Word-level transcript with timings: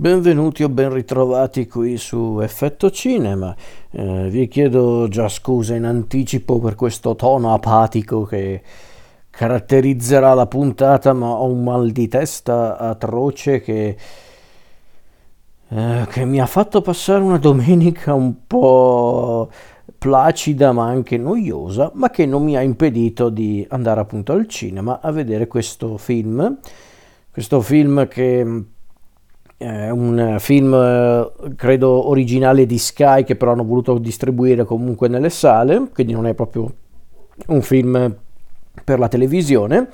Benvenuti 0.00 0.62
o 0.62 0.68
ben 0.68 0.92
ritrovati 0.92 1.66
qui 1.66 1.96
su 1.96 2.38
Effetto 2.40 2.88
Cinema. 2.88 3.52
Eh, 3.90 4.28
vi 4.30 4.46
chiedo 4.46 5.08
già 5.08 5.28
scusa 5.28 5.74
in 5.74 5.82
anticipo 5.82 6.60
per 6.60 6.76
questo 6.76 7.16
tono 7.16 7.52
apatico 7.52 8.22
che 8.22 8.62
caratterizzerà 9.28 10.34
la 10.34 10.46
puntata, 10.46 11.12
ma 11.14 11.30
ho 11.30 11.46
un 11.46 11.64
mal 11.64 11.90
di 11.90 12.06
testa 12.06 12.78
atroce 12.78 13.60
che, 13.60 13.96
eh, 15.68 16.06
che 16.08 16.24
mi 16.24 16.40
ha 16.40 16.46
fatto 16.46 16.80
passare 16.80 17.20
una 17.20 17.38
domenica 17.38 18.14
un 18.14 18.46
po' 18.46 19.50
placida 19.98 20.70
ma 20.70 20.86
anche 20.86 21.16
noiosa, 21.16 21.90
ma 21.94 22.08
che 22.10 22.24
non 22.24 22.44
mi 22.44 22.56
ha 22.56 22.62
impedito 22.62 23.30
di 23.30 23.66
andare 23.70 23.98
appunto 23.98 24.30
al 24.32 24.46
cinema 24.46 25.00
a 25.02 25.10
vedere 25.10 25.48
questo 25.48 25.96
film. 25.96 26.56
Questo 27.32 27.60
film 27.60 28.06
che 28.06 28.64
è 29.58 29.90
un 29.90 30.36
film 30.38 30.72
eh, 30.72 31.54
credo 31.56 32.08
originale 32.08 32.64
di 32.64 32.78
Sky 32.78 33.24
che 33.24 33.34
però 33.34 33.52
hanno 33.52 33.64
voluto 33.64 33.98
distribuire 33.98 34.64
comunque 34.64 35.08
nelle 35.08 35.30
sale, 35.30 35.88
quindi 35.92 36.12
non 36.12 36.26
è 36.26 36.34
proprio 36.34 36.72
un 37.48 37.60
film 37.60 38.16
per 38.84 39.00
la 39.00 39.08
televisione, 39.08 39.88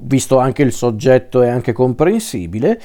visto 0.00 0.38
anche 0.38 0.62
il 0.62 0.72
soggetto 0.72 1.40
è 1.40 1.48
anche 1.48 1.72
comprensibile. 1.72 2.80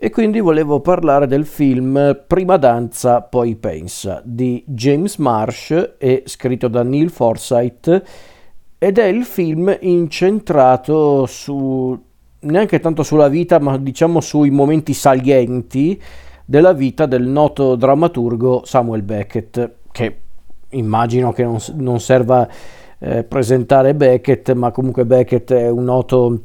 E 0.00 0.10
quindi 0.10 0.38
volevo 0.38 0.80
parlare 0.80 1.26
del 1.26 1.44
film 1.44 2.24
Prima 2.26 2.56
danza, 2.56 3.20
poi 3.20 3.56
pensa 3.56 4.22
di 4.24 4.62
James 4.64 5.16
Marsh 5.16 5.96
e 5.98 6.22
scritto 6.24 6.68
da 6.68 6.84
Neil 6.84 7.10
Forsyth 7.10 8.02
ed 8.78 8.98
è 8.98 9.04
il 9.04 9.24
film 9.24 9.76
incentrato 9.80 11.26
su 11.26 12.00
neanche 12.40 12.80
tanto 12.80 13.02
sulla 13.02 13.28
vita, 13.28 13.58
ma 13.58 13.76
diciamo 13.78 14.20
sui 14.20 14.50
momenti 14.50 14.92
salienti 14.92 16.00
della 16.44 16.72
vita 16.72 17.06
del 17.06 17.26
noto 17.26 17.76
drammaturgo 17.76 18.62
Samuel 18.64 19.02
Beckett, 19.02 19.70
che 19.92 20.16
immagino 20.70 21.32
che 21.32 21.42
non, 21.42 21.58
non 21.74 22.00
serva 22.00 22.48
eh, 22.98 23.24
presentare 23.24 23.94
Beckett, 23.94 24.52
ma 24.52 24.70
comunque 24.70 25.04
Beckett 25.04 25.52
è 25.52 25.68
un 25.68 25.84
noto 25.84 26.42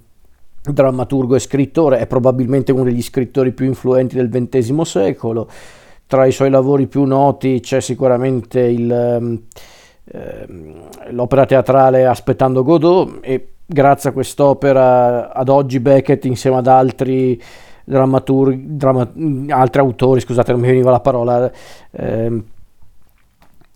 drammaturgo 0.61 1.35
e 1.35 1.39
scrittore, 1.39 1.99
è 1.99 2.07
probabilmente 2.07 2.71
uno 2.71 2.83
degli 2.83 3.01
scrittori 3.01 3.51
più 3.51 3.65
influenti 3.65 4.15
del 4.15 4.29
XX 4.29 4.81
secolo. 4.81 5.49
Tra 6.05 6.25
i 6.25 6.31
suoi 6.31 6.49
lavori 6.49 6.87
più 6.87 7.03
noti 7.03 7.59
c'è 7.59 7.81
sicuramente 7.81 8.59
il, 8.59 8.91
eh, 8.91 9.39
l'opera 11.11 11.45
teatrale 11.45 12.05
Aspettando 12.05 12.63
Godot 12.63 13.19
e 13.21 13.53
grazie 13.65 14.09
a 14.09 14.13
quest'opera 14.13 15.31
ad 15.31 15.49
oggi 15.49 15.79
Beckett 15.79 16.25
insieme 16.25 16.57
ad 16.57 16.67
altri 16.67 17.41
drammaturghi, 17.85 18.77
dramma, 18.77 19.09
altri 19.49 19.81
autori, 19.81 20.21
scusate 20.21 20.51
non 20.51 20.61
mi 20.61 20.67
veniva 20.67 20.91
la 20.91 20.99
parola, 20.99 21.51
ehm, 21.91 22.43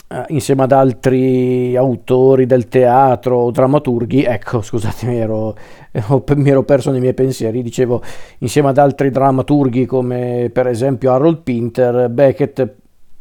eh, 0.09 0.23
insieme 0.29 0.63
ad 0.63 0.71
altri 0.71 1.75
autori 1.75 2.45
del 2.45 2.67
teatro, 2.67 3.51
drammaturghi, 3.51 4.23
ecco 4.23 4.61
scusatemi 4.61 5.17
ero, 5.17 5.55
mi 6.35 6.49
ero 6.49 6.63
perso 6.63 6.91
nei 6.91 7.01
miei 7.01 7.13
pensieri, 7.13 7.61
dicevo 7.61 8.01
insieme 8.39 8.69
ad 8.69 8.77
altri 8.77 9.09
drammaturghi 9.09 9.85
come 9.85 10.49
per 10.53 10.67
esempio 10.67 11.11
Harold 11.11 11.41
Pinter, 11.41 12.09
Beckett 12.09 12.75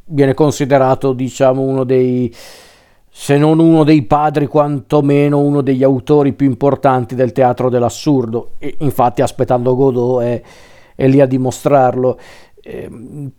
viene 0.09 0.35
considerato 0.35 1.13
diciamo 1.13 1.63
uno 1.63 1.83
dei 1.83 2.33
se 3.19 3.39
non 3.39 3.59
uno 3.61 3.83
dei 3.83 4.03
padri, 4.03 4.47
quantomeno 4.47 5.41
uno 5.41 5.63
degli 5.63 5.83
autori 5.83 6.35
più 6.35 6.47
importanti 6.47 7.15
del 7.15 7.33
teatro 7.33 7.71
dell'assurdo. 7.71 8.53
E 8.59 8.77
infatti, 8.81 9.23
aspettando 9.23 9.75
Godot 9.75 10.23
è, 10.23 10.43
è 10.95 11.09
lì 11.09 11.23
a 11.23 11.27
dimostrarlo. 11.27 12.19
Eh, 12.63 12.91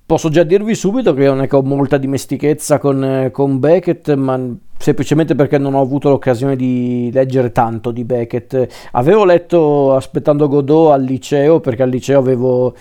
posso 0.03 0.29
già 0.29 0.41
dirvi 0.41 0.73
subito 0.73 1.13
che 1.13 1.25
non 1.25 1.43
è 1.43 1.47
che 1.47 1.55
ho 1.55 1.61
molta 1.61 1.97
dimestichezza 1.97 2.79
con, 2.79 3.29
con, 3.31 3.59
Beckett, 3.59 4.15
ma 4.15 4.41
semplicemente 4.79 5.35
perché 5.35 5.59
non 5.59 5.75
ho 5.75 5.81
avuto 5.81 6.09
l'occasione 6.09 6.55
di 6.55 7.11
leggere 7.13 7.51
tanto 7.51 7.91
di 7.91 8.03
Beckett. 8.03 8.67
Avevo 8.93 9.25
letto 9.25 9.93
Aspettando 9.93 10.47
Godot 10.47 10.91
al 10.91 11.03
liceo, 11.03 11.59
perché 11.59 11.83
al 11.83 11.89
liceo 11.89 12.17
avevo 12.17 12.73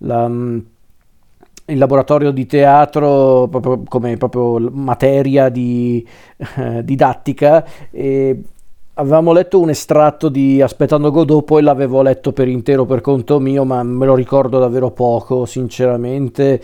la 0.00 0.30
il 1.66 1.78
laboratorio 1.78 2.30
di 2.30 2.46
teatro 2.46 3.48
proprio 3.48 3.82
come 3.88 4.16
proprio 4.16 4.70
materia 4.70 5.48
di 5.48 6.06
eh, 6.56 6.84
didattica 6.84 7.64
e 7.90 8.42
avevamo 8.94 9.32
letto 9.32 9.60
un 9.60 9.70
estratto 9.70 10.28
di 10.28 10.60
Aspettando 10.60 11.10
Godot, 11.10 11.44
poi 11.44 11.62
l'avevo 11.62 12.02
letto 12.02 12.32
per 12.32 12.48
intero 12.48 12.84
per 12.84 13.00
conto 13.00 13.40
mio, 13.40 13.64
ma 13.64 13.82
me 13.82 14.06
lo 14.06 14.14
ricordo 14.14 14.58
davvero 14.58 14.90
poco, 14.90 15.46
sinceramente. 15.46 16.60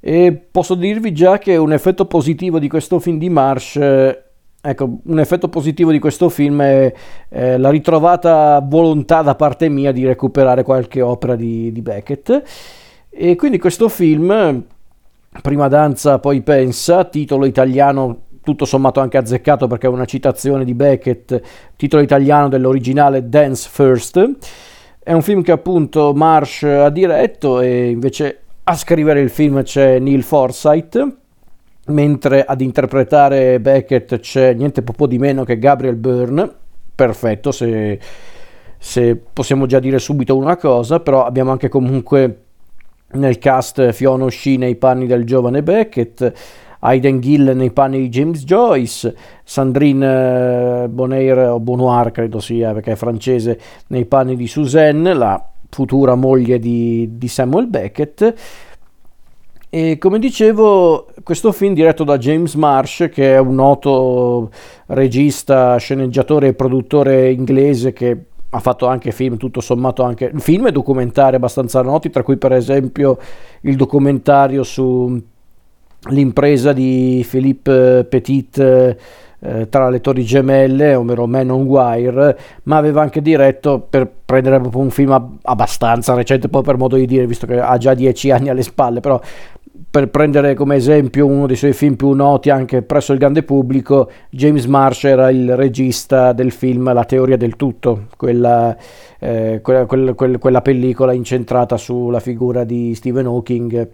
E 0.00 0.46
posso 0.50 0.74
dirvi 0.74 1.12
già 1.12 1.38
che 1.38 1.56
un 1.56 1.72
effetto 1.72 2.06
positivo 2.06 2.58
di 2.58 2.68
questo 2.68 2.98
film 2.98 3.18
di 3.18 3.28
Marsh, 3.28 3.76
eh, 3.76 4.22
ecco, 4.60 4.98
un 5.04 5.18
effetto 5.18 5.48
positivo 5.48 5.90
di 5.90 5.98
questo 5.98 6.30
film 6.30 6.62
è 6.62 6.92
eh, 7.28 7.58
la 7.58 7.68
ritrovata 7.68 8.60
volontà 8.66 9.20
da 9.20 9.34
parte 9.34 9.68
mia 9.68 9.92
di 9.92 10.06
recuperare 10.06 10.62
qualche 10.62 11.02
opera 11.02 11.36
di, 11.36 11.70
di 11.72 11.82
Beckett. 11.82 12.42
E 13.10 13.34
quindi 13.34 13.58
questo 13.58 13.88
film, 13.88 14.64
prima 15.42 15.68
danza 15.68 16.20
poi 16.20 16.42
pensa, 16.42 17.04
titolo 17.04 17.44
italiano 17.44 18.28
tutto 18.42 18.64
sommato 18.64 19.00
anche 19.00 19.18
azzeccato 19.18 19.66
perché 19.66 19.86
è 19.86 19.90
una 19.90 20.04
citazione 20.04 20.64
di 20.64 20.74
Beckett, 20.74 21.40
titolo 21.76 22.02
italiano 22.02 22.48
dell'originale 22.48 23.28
Dance 23.28 23.68
First. 23.70 24.30
È 24.98 25.12
un 25.12 25.22
film 25.22 25.42
che 25.42 25.52
appunto 25.52 26.12
Marsh 26.14 26.62
ha 26.62 26.90
diretto 26.90 27.60
e 27.60 27.90
invece 27.90 28.40
a 28.64 28.76
scrivere 28.76 29.20
il 29.20 29.30
film 29.30 29.62
c'è 29.62 29.98
Neil 29.98 30.22
Forsyth, 30.22 31.16
mentre 31.86 32.44
ad 32.44 32.60
interpretare 32.60 33.58
Beckett 33.60 34.20
c'è 34.20 34.54
niente 34.54 34.82
po' 34.82 35.06
di 35.06 35.18
meno 35.18 35.44
che 35.44 35.58
Gabriel 35.58 35.96
Byrne. 35.96 36.48
Perfetto, 36.94 37.50
se, 37.50 37.98
se 38.78 39.16
possiamo 39.16 39.66
già 39.66 39.80
dire 39.80 39.98
subito 39.98 40.36
una 40.36 40.56
cosa, 40.56 41.00
però 41.00 41.24
abbiamo 41.24 41.50
anche 41.50 41.68
comunque 41.68 42.44
nel 43.12 43.38
cast 43.38 43.90
Fiona 43.92 44.24
O'Shea 44.24 44.58
nei 44.58 44.76
panni 44.76 45.06
del 45.06 45.24
giovane 45.24 45.62
Beckett, 45.62 46.32
Aiden 46.80 47.20
Gill 47.20 47.50
nei 47.54 47.72
panni 47.72 47.98
di 47.98 48.08
James 48.08 48.44
Joyce, 48.44 49.14
Sandrine 49.44 50.84
eh, 50.84 50.88
Bonaire 50.88 51.46
o 51.46 51.60
Bonoir 51.60 52.10
credo 52.10 52.40
sia 52.40 52.72
perché 52.72 52.92
è 52.92 52.96
francese 52.96 53.58
nei 53.88 54.06
panni 54.06 54.36
di 54.36 54.46
Suzanne, 54.46 55.12
la 55.14 55.50
futura 55.68 56.14
moglie 56.14 56.58
di, 56.58 57.10
di 57.12 57.28
Samuel 57.28 57.66
Beckett. 57.66 58.34
E 59.72 59.98
come 59.98 60.18
dicevo, 60.18 61.06
questo 61.22 61.52
film 61.52 61.74
diretto 61.74 62.02
da 62.02 62.18
James 62.18 62.54
Marsh, 62.54 63.08
che 63.12 63.34
è 63.34 63.38
un 63.38 63.54
noto 63.54 64.50
regista, 64.86 65.76
sceneggiatore 65.76 66.48
e 66.48 66.54
produttore 66.54 67.30
inglese 67.30 67.92
che 67.92 68.29
ha 68.50 68.58
fatto 68.58 68.86
anche 68.86 69.12
film, 69.12 69.36
tutto 69.36 69.60
sommato 69.60 70.02
anche 70.02 70.32
film 70.36 70.66
e 70.66 70.72
documentari 70.72 71.36
abbastanza 71.36 71.82
noti, 71.82 72.10
tra 72.10 72.22
cui 72.22 72.36
per 72.36 72.52
esempio 72.52 73.18
il 73.62 73.76
documentario 73.76 74.64
sull'impresa 74.64 76.72
di 76.72 77.24
Philippe 77.28 78.06
Petit 78.08 78.96
eh, 79.42 79.68
tra 79.68 79.88
le 79.88 80.00
Torri 80.00 80.24
Gemelle, 80.24 80.94
ovvero 80.94 81.26
Man 81.26 81.50
on 81.50 81.62
Wire, 81.62 82.38
ma 82.64 82.76
aveva 82.76 83.02
anche 83.02 83.22
diretto 83.22 83.80
per 83.80 84.10
prendere 84.24 84.60
un 84.72 84.90
film 84.90 85.38
abbastanza 85.42 86.14
recente, 86.14 86.48
poi 86.48 86.62
per 86.62 86.76
modo 86.76 86.96
di 86.96 87.06
dire, 87.06 87.26
visto 87.26 87.46
che 87.46 87.58
ha 87.58 87.76
già 87.78 87.94
dieci 87.94 88.30
anni 88.30 88.50
alle 88.50 88.62
spalle, 88.62 89.00
però 89.00 89.20
per 89.90 90.08
prendere 90.08 90.54
come 90.54 90.76
esempio 90.76 91.26
uno 91.26 91.48
dei 91.48 91.56
suoi 91.56 91.72
film 91.72 91.96
più 91.96 92.12
noti 92.12 92.48
anche 92.48 92.82
presso 92.82 93.12
il 93.12 93.18
grande 93.18 93.42
pubblico, 93.42 94.08
James 94.30 94.66
Marsh 94.66 95.04
era 95.04 95.30
il 95.30 95.56
regista 95.56 96.32
del 96.32 96.52
film 96.52 96.92
La 96.92 97.04
teoria 97.04 97.36
del 97.36 97.56
tutto, 97.56 98.06
quella, 98.16 98.76
eh, 99.18 99.58
quella, 99.60 99.86
quella, 99.86 100.38
quella 100.38 100.62
pellicola 100.62 101.12
incentrata 101.12 101.76
sulla 101.76 102.20
figura 102.20 102.62
di 102.62 102.94
Stephen 102.94 103.26
Hawking 103.26 103.90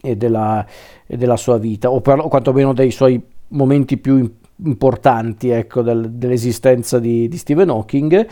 e 0.00 0.16
della, 0.16 0.64
e 1.06 1.16
della 1.16 1.36
sua 1.36 1.58
vita, 1.58 1.90
o, 1.90 2.00
per, 2.00 2.20
o 2.20 2.28
quantomeno 2.28 2.72
dei 2.72 2.92
suoi 2.92 3.20
momenti 3.48 3.96
più 3.96 4.32
importanti 4.64 5.48
ecco, 5.48 5.82
del, 5.82 6.10
dell'esistenza 6.12 7.00
di, 7.00 7.26
di 7.26 7.36
Stephen 7.36 7.70
Hawking. 7.70 8.26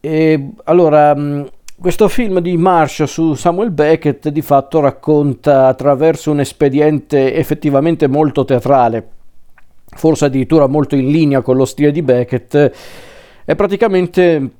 E 0.00 0.50
allora 0.64 1.14
questo 1.80 2.08
film 2.08 2.40
di 2.40 2.58
Marsh 2.58 3.04
su 3.04 3.32
Samuel 3.32 3.70
Beckett 3.70 4.28
di 4.28 4.42
fatto 4.42 4.80
racconta 4.80 5.66
attraverso 5.66 6.30
un 6.30 6.40
espediente 6.40 7.34
effettivamente 7.34 8.06
molto 8.06 8.44
teatrale, 8.44 9.08
forse 9.86 10.26
addirittura 10.26 10.66
molto 10.66 10.94
in 10.94 11.10
linea 11.10 11.40
con 11.40 11.56
lo 11.56 11.64
stile 11.64 11.90
di 11.90 12.02
Beckett, 12.02 12.72
è 13.46 13.54
praticamente 13.54 14.50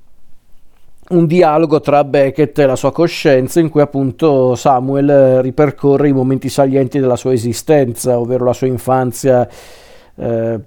un 1.10 1.26
dialogo 1.26 1.80
tra 1.80 2.04
Beckett 2.04 2.58
e 2.58 2.64
la 2.64 2.76
sua 2.76 2.90
coscienza 2.90 3.60
in 3.60 3.68
cui 3.68 3.82
appunto 3.82 4.54
Samuel 4.54 5.42
ripercorre 5.42 6.08
i 6.08 6.14
momenti 6.14 6.48
salienti 6.48 7.00
della 7.00 7.16
sua 7.16 7.34
esistenza, 7.34 8.18
ovvero 8.18 8.46
la 8.46 8.54
sua 8.54 8.66
infanzia 8.66 9.46
eh, 10.14 10.58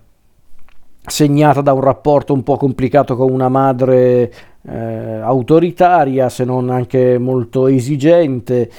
segnata 1.04 1.62
da 1.62 1.74
un 1.74 1.82
rapporto 1.82 2.32
un 2.32 2.44
po' 2.44 2.58
complicato 2.58 3.16
con 3.16 3.32
una 3.32 3.50
madre 3.50 4.32
eh, 4.68 5.20
autoritaria, 5.22 6.30
se 6.30 6.44
non 6.44 6.70
anche 6.70 7.18
molto 7.18 7.68
esigente. 7.68 8.70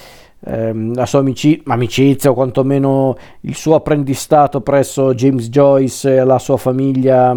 Ehm, 0.46 0.94
la 0.94 1.06
sua 1.06 1.20
amici- 1.20 1.62
amicizia 1.66 2.30
o 2.30 2.34
quantomeno 2.34 3.16
il 3.40 3.54
suo 3.54 3.76
apprendistato 3.76 4.60
presso 4.60 5.14
James 5.14 5.48
Joyce 5.48 6.16
e 6.16 6.24
la 6.24 6.38
sua 6.38 6.58
famiglia 6.58 7.36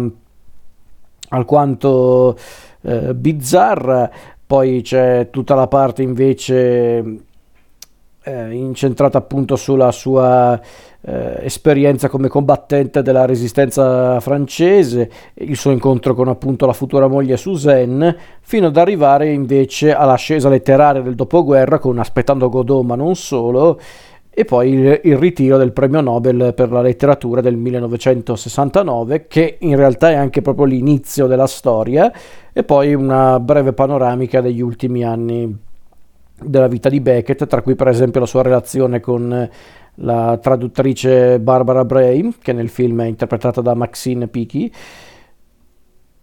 alquanto 1.30 2.36
eh, 2.82 3.14
bizzarra. 3.14 4.10
Poi 4.46 4.80
c'è 4.82 5.28
tutta 5.30 5.54
la 5.54 5.66
parte 5.66 6.02
invece 6.02 7.26
eh, 8.28 8.54
incentrata 8.54 9.18
appunto 9.18 9.56
sulla 9.56 9.90
sua 9.90 10.60
eh, 11.00 11.38
esperienza 11.42 12.08
come 12.08 12.28
combattente 12.28 13.02
della 13.02 13.24
resistenza 13.24 14.20
francese, 14.20 15.10
il 15.34 15.56
suo 15.56 15.70
incontro 15.70 16.14
con 16.14 16.28
appunto 16.28 16.66
la 16.66 16.72
futura 16.72 17.08
moglie 17.08 17.36
Suzanne, 17.36 18.16
fino 18.40 18.66
ad 18.66 18.76
arrivare 18.76 19.30
invece 19.30 19.94
all'ascesa 19.94 20.48
letteraria 20.48 21.00
del 21.00 21.14
dopoguerra 21.14 21.78
con 21.78 21.98
Aspettando 21.98 22.48
Godot 22.48 22.84
ma 22.84 22.94
non 22.94 23.16
solo, 23.16 23.80
e 24.30 24.44
poi 24.44 24.72
il, 24.72 25.00
il, 25.02 25.16
ritiro 25.16 25.56
del 25.56 25.72
premio 25.72 26.00
Nobel 26.00 26.52
per 26.54 26.70
la 26.70 26.80
letteratura 26.80 27.40
del 27.40 27.56
1969, 27.56 29.26
che 29.26 29.56
in 29.60 29.74
realtà 29.74 30.10
è 30.10 30.14
anche 30.14 30.42
proprio 30.42 30.66
l'inizio 30.66 31.26
della 31.26 31.48
storia, 31.48 32.12
e 32.52 32.62
poi 32.62 32.94
una 32.94 33.40
breve 33.40 33.72
panoramica 33.72 34.40
degli 34.40 34.60
ultimi 34.60 35.04
anni 35.04 35.66
della 36.42 36.68
vita 36.68 36.88
di 36.88 37.00
Beckett, 37.00 37.46
tra 37.46 37.62
cui 37.62 37.74
per 37.74 37.88
esempio 37.88 38.20
la 38.20 38.26
sua 38.26 38.42
relazione 38.42 39.00
con 39.00 39.48
la 40.00 40.38
traduttrice 40.40 41.40
Barbara 41.40 41.84
Bray, 41.84 42.34
che 42.40 42.52
nel 42.52 42.68
film 42.68 43.02
è 43.02 43.06
interpretata 43.06 43.60
da 43.60 43.74
Maxine 43.74 44.28
Pichi. 44.28 44.72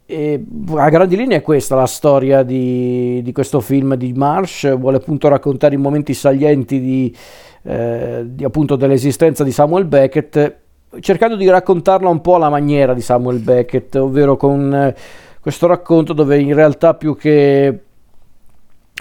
E 0.08 0.46
a 0.76 0.90
grandi 0.90 1.16
linee 1.16 1.38
è 1.38 1.42
questa 1.42 1.76
la 1.76 1.88
storia 1.88 2.44
di, 2.44 3.22
di 3.24 3.32
questo 3.32 3.60
film 3.60 3.96
di 3.96 4.14
Marsh, 4.14 4.78
vuole 4.78 4.98
appunto 4.98 5.28
raccontare 5.28 5.74
i 5.74 5.80
momenti 5.80 6.14
salienti 6.14 6.80
di, 6.80 7.16
eh, 7.64 8.24
di, 8.24 8.46
dell'esistenza 8.78 9.44
di 9.44 9.52
Samuel 9.52 9.86
Beckett, 9.86 10.58
cercando 11.00 11.36
di 11.36 11.50
raccontarla 11.50 12.08
un 12.08 12.22
po' 12.22 12.36
alla 12.36 12.50
maniera 12.50 12.94
di 12.94 13.02
Samuel 13.02 13.40
Beckett, 13.40 13.96
ovvero 13.96 14.38
con 14.38 14.74
eh, 14.74 14.96
questo 15.42 15.66
racconto 15.66 16.14
dove 16.14 16.40
in 16.40 16.54
realtà 16.54 16.94
più 16.94 17.16
che 17.16 17.85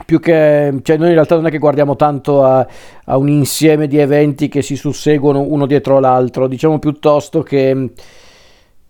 più 0.04 0.18
che 0.18 0.74
cioè 0.82 0.96
noi 0.96 1.08
in 1.08 1.14
realtà 1.14 1.36
non 1.36 1.46
è 1.46 1.50
che 1.50 1.58
guardiamo 1.58 1.94
tanto 1.94 2.42
a, 2.42 2.66
a, 3.04 3.16
un 3.16 3.28
insieme 3.28 3.86
di 3.86 3.98
eventi 3.98 4.48
che 4.48 4.60
si 4.60 4.74
susseguono 4.74 5.40
uno 5.40 5.66
dietro 5.66 6.00
l'altro, 6.00 6.48
diciamo 6.48 6.80
piuttosto 6.80 7.42
che 7.42 7.90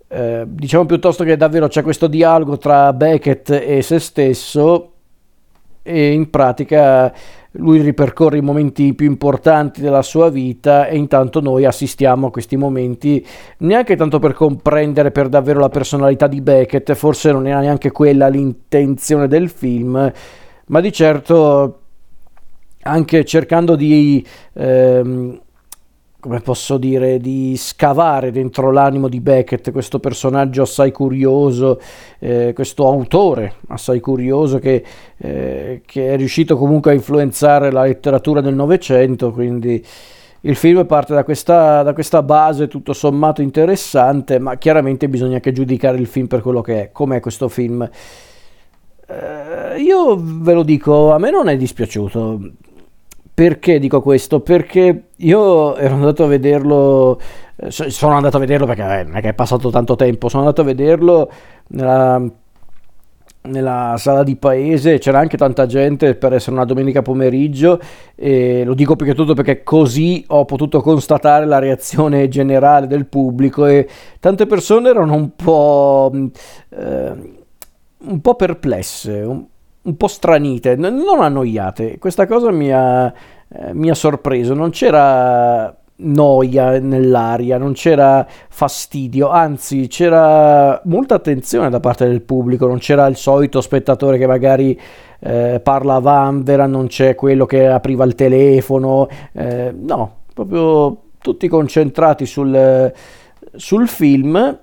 eh, 0.09 0.45
diciamo 0.47 0.87
piuttosto 0.87 1.23
che 1.25 1.37
davvero 1.37 1.69
c'è 1.69 1.83
questo 1.83 2.07
dialogo 2.07 2.57
tra 2.57 2.93
Beckett 2.95 3.51
e 3.51 3.83
se 3.83 3.99
stesso 3.99 4.93
e 5.83 6.13
in 6.13 6.31
pratica 6.31 7.13
lui 7.59 7.83
ripercorre 7.83 8.39
i 8.39 8.43
momenti 8.43 8.95
più 8.95 9.07
importanti 9.07 9.83
della 9.83 10.03
sua 10.03 10.31
vita 10.31 10.87
e 10.87 10.97
intanto 10.97 11.41
noi 11.41 11.67
assistiamo 11.67 12.29
a 12.29 12.31
questi 12.31 12.57
momenti 12.57 13.25
neanche 13.59 13.95
tanto 13.95 14.19
per 14.19 14.33
comprendere 14.33 15.11
per 15.11 15.29
davvero 15.29 15.61
la 15.61 15.69
personalità 15.69 16.27
di 16.27 16.41
Beckett, 16.41 16.95
forse 16.95 17.31
non 17.31 17.47
era 17.47 17.61
neanche 17.61 17.93
quella 17.93 18.29
l'intenzione 18.29 19.29
del 19.29 19.51
film, 19.51 20.11
ma 20.67 20.81
di 20.81 20.93
certo 20.93 21.81
anche 22.85 23.25
cercando 23.25 23.77
di, 23.77 24.25
ehm, 24.55 25.41
come 26.21 26.41
posso 26.41 26.79
dire, 26.79 27.19
di 27.19 27.55
scavare 27.57 28.31
dentro 28.31 28.71
l'animo 28.71 29.09
di 29.09 29.21
Beckett 29.21 29.71
questo 29.73 29.99
personaggio 29.99 30.63
assai 30.63 30.91
curioso, 30.91 31.81
eh, 32.19 32.53
questo 32.55 32.87
autore 32.87 33.57
assai 33.69 34.01
curioso 34.01 34.59
che, 34.59 34.85
eh, 35.19 35.83
che, 35.85 36.13
è 36.13 36.17
riuscito 36.17 36.57
comunque 36.57 36.93
a 36.93 36.95
influenzare 36.95 37.71
la 37.71 37.83
letteratura 37.83 38.41
del 38.41 38.55
Novecento, 38.55 39.33
quindi 39.33 39.85
il 40.47 40.57
film 40.57 40.85
parte 40.85 41.15
da 41.15 41.25
questa, 41.25 41.83
da 41.83 41.95
questa 41.95 42.23
base 42.23 42.69
tutto 42.69 42.93
sommato 42.93 43.41
interessante, 43.41 44.39
ma 44.39 44.57
chiaramente 44.57 45.09
bisogna 45.09 45.37
anche 45.37 45.53
giudicare 45.53 45.97
il 45.97 46.07
film 46.07 46.27
per 46.27 46.43
quello 46.43 46.61
che 46.61 46.83
è, 46.83 46.93
com'è 46.93 47.21
questo 47.21 47.49
film. 47.49 47.89
Eh, 49.07 49.81
io 49.81 50.17
ve 50.19 50.53
lo 50.55 50.63
dico, 50.63 51.13
a 51.13 51.19
me 51.19 51.31
non 51.31 51.49
è 51.49 51.57
dispiaciuto. 51.57 52.41
Perché 53.35 53.79
dico 53.81 54.01
questo? 54.01 54.41
Perché 54.41 55.09
io 55.17 55.77
ero 55.77 55.95
andato 55.95 56.25
a 56.25 56.27
vederlo, 56.29 57.21
eh, 57.57 57.71
sono 57.71 58.15
andato 58.15 58.37
a 58.37 58.41
vederlo 58.41 58.65
perché 58.67 59.01
eh, 59.01 59.05
non 59.05 59.17
è 59.17 59.21
che 59.21 59.31
è 59.31 59.35
passato 59.35 59.71
tanto 59.71 59.97
tempo, 59.97 60.29
sono 60.29 60.43
andato 60.45 60.61
a 60.61 60.65
vederlo 60.65 61.29
nella, 61.69 62.23
nella 63.43 63.95
sala 63.99 64.23
di 64.23 64.37
paese, 64.37 64.99
c'era 64.99 65.19
anche 65.19 65.37
tanta 65.37 65.67
gente 65.67 66.15
per 66.15 66.33
essere 66.33 66.55
una 66.55 66.65
domenica 66.65 67.03
pomeriggio 67.03 67.81
e 68.15 68.63
lo 68.65 68.75
dico 68.75 68.95
più 68.95 69.05
che 69.05 69.15
tutto 69.15 69.35
perché 69.35 69.65
così 69.65 70.25
ho 70.29 70.45
potuto 70.45 70.81
constatare 70.81 71.45
la 71.45 71.59
reazione 71.59 72.29
generale 72.29 72.87
del 72.87 73.07
pubblico 73.07 73.67
e 73.67 73.89
tante 74.21 74.47
persone 74.47 74.91
erano 74.91 75.15
un 75.15 75.35
po'... 75.35 76.13
Eh, 76.71 77.43
un 78.07 78.21
po' 78.21 78.35
perplesse, 78.35 79.21
un, 79.21 79.45
un 79.83 79.97
po' 79.97 80.07
stranite, 80.07 80.77
non 80.77 81.21
annoiate. 81.21 81.99
Questa 81.99 82.27
cosa 82.27 82.51
mi 82.51 82.73
ha, 82.73 83.07
eh, 83.07 83.75
mi 83.75 83.91
ha 83.91 83.95
sorpreso, 83.95 84.55
non 84.55 84.71
c'era 84.71 85.77
noia 85.97 86.81
nell'aria, 86.81 87.57
non 87.57 87.73
c'era 87.73 88.27
fastidio, 88.49 89.29
anzi 89.29 89.87
c'era 89.87 90.81
molta 90.85 91.15
attenzione 91.15 91.71
da 91.71 91.81
parte 91.81 92.07
del 92.07 92.23
pubblico, 92.23 92.67
non 92.67 92.79
c'era 92.79 93.07
il 93.07 93.17
solito 93.17 93.61
spettatore 93.61 94.19
che 94.19 94.27
magari 94.27 94.79
eh, 95.21 95.61
parla 95.63 95.95
a 95.95 96.01
vanvera, 96.01 96.67
non 96.67 96.89
c'è 96.89 97.15
quello 97.15 97.47
che 97.47 97.67
apriva 97.67 98.05
il 98.05 98.15
telefono, 98.15 99.09
eh, 99.33 99.73
no, 99.77 100.17
proprio 100.35 100.99
tutti 101.21 101.47
concentrati 101.49 102.27
sul, 102.27 102.93
sul 103.55 103.89
film 103.89 104.59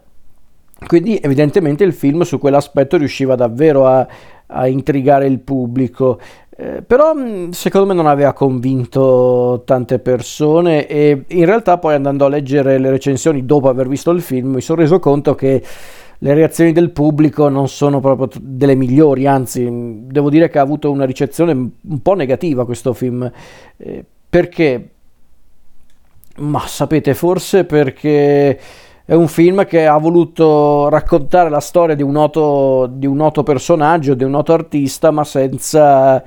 quindi 0.85 1.19
evidentemente 1.21 1.83
il 1.83 1.93
film 1.93 2.21
su 2.21 2.39
quell'aspetto 2.39 2.97
riusciva 2.97 3.35
davvero 3.35 3.87
a, 3.87 4.07
a 4.47 4.67
intrigare 4.67 5.27
il 5.27 5.39
pubblico. 5.39 6.19
Eh, 6.55 6.81
però 6.81 7.13
secondo 7.51 7.87
me 7.87 7.93
non 7.93 8.07
aveva 8.07 8.33
convinto 8.33 9.63
tante 9.65 9.99
persone 9.99 10.87
e 10.87 11.23
in 11.27 11.45
realtà 11.45 11.77
poi 11.77 11.95
andando 11.95 12.25
a 12.25 12.29
leggere 12.29 12.77
le 12.77 12.89
recensioni 12.89 13.45
dopo 13.45 13.69
aver 13.69 13.87
visto 13.87 14.11
il 14.11 14.21
film 14.21 14.55
mi 14.55 14.61
sono 14.61 14.81
reso 14.81 14.99
conto 14.99 15.33
che 15.33 15.63
le 16.23 16.33
reazioni 16.35 16.71
del 16.71 16.91
pubblico 16.91 17.49
non 17.49 17.67
sono 17.67 17.99
proprio 17.99 18.27
delle 18.39 18.75
migliori, 18.75 19.25
anzi 19.25 19.67
devo 20.05 20.29
dire 20.29 20.49
che 20.49 20.59
ha 20.59 20.61
avuto 20.61 20.91
una 20.91 21.05
ricezione 21.05 21.51
un 21.53 22.01
po' 22.03 22.13
negativa 22.13 22.65
questo 22.65 22.93
film. 22.93 23.29
Eh, 23.77 24.05
perché? 24.29 24.89
Ma 26.37 26.59
sapete, 26.67 27.15
forse 27.15 27.65
perché 27.65 28.59
è 29.05 29.13
un 29.13 29.27
film 29.27 29.65
che 29.65 29.85
ha 29.87 29.97
voluto 29.97 30.87
raccontare 30.89 31.49
la 31.49 31.59
storia 31.59 31.95
di 31.95 32.03
un 32.03 32.11
noto, 32.11 32.87
di 32.89 33.05
un 33.05 33.17
noto 33.17 33.43
personaggio, 33.43 34.13
di 34.13 34.23
un 34.23 34.31
noto 34.31 34.53
artista, 34.53 35.11
ma 35.11 35.23
senza, 35.23 36.23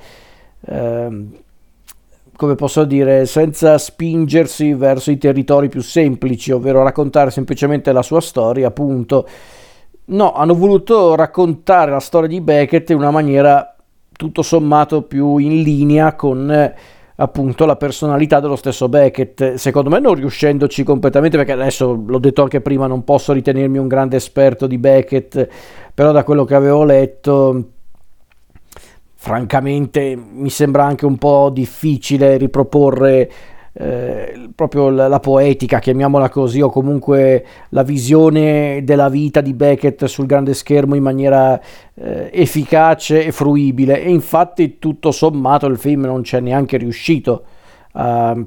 eh, 0.65 1.25
come 2.35 2.55
posso 2.55 2.83
dire, 2.83 3.25
senza 3.25 3.77
spingersi 3.77 4.73
verso 4.73 5.09
i 5.09 5.17
territori 5.17 5.69
più 5.69 5.81
semplici, 5.81 6.51
ovvero 6.51 6.83
raccontare 6.83 7.31
semplicemente 7.31 7.91
la 7.91 8.03
sua 8.03 8.21
storia, 8.21 8.67
appunto. 8.67 9.27
No, 10.07 10.33
hanno 10.33 10.53
voluto 10.53 11.15
raccontare 11.15 11.89
la 11.89 11.99
storia 11.99 12.27
di 12.27 12.41
Beckett 12.41 12.91
in 12.91 12.97
una 12.97 13.09
maniera 13.09 13.75
tutto 14.11 14.41
sommato 14.43 15.01
più 15.01 15.37
in 15.37 15.61
linea 15.61 16.13
con 16.13 16.73
appunto 17.17 17.65
la 17.65 17.75
personalità 17.75 18.39
dello 18.39 18.55
stesso 18.55 18.89
Beckett. 18.89 19.53
Secondo 19.55 19.89
me 19.89 19.99
non 19.99 20.15
riuscendoci 20.15 20.83
completamente, 20.83 21.37
perché 21.37 21.53
adesso 21.53 21.93
l'ho 22.05 22.19
detto 22.19 22.41
anche 22.41 22.61
prima, 22.61 22.87
non 22.87 23.03
posso 23.03 23.33
ritenermi 23.33 23.77
un 23.77 23.87
grande 23.87 24.17
esperto 24.17 24.67
di 24.67 24.77
Beckett, 24.77 25.47
però 25.93 26.11
da 26.11 26.23
quello 26.23 26.43
che 26.43 26.55
avevo 26.55 26.83
letto 26.83 27.69
francamente 29.13 30.15
mi 30.15 30.49
sembra 30.49 30.83
anche 30.83 31.05
un 31.05 31.17
po' 31.17 31.49
difficile 31.51 32.37
riproporre 32.37 33.31
eh, 33.77 34.49
proprio 34.55 34.89
la, 34.89 35.09
la, 35.09 35.19
poetica, 35.19 35.79
chiamiamola 35.79 36.29
così, 36.29 36.61
o 36.61 36.69
comunque 36.69 37.45
la 37.69 37.83
visione 37.83 38.81
della 38.85 39.09
vita 39.09 39.41
di 39.41 39.53
Beckett 39.53 40.05
sul 40.05 40.25
grande 40.25 40.53
schermo 40.53 40.95
in 40.95 41.03
maniera 41.03 41.59
eh, 41.93 42.29
efficace 42.31 43.25
e 43.25 43.33
fruibile. 43.33 44.01
E 44.01 44.09
infatti, 44.09 44.79
tutto 44.79 45.11
sommato, 45.11 45.65
il 45.65 45.77
film 45.77 46.03
non 46.05 46.21
c'è 46.21 46.39
neanche 46.39 46.77
riuscito 46.77 47.43
a 47.93 48.37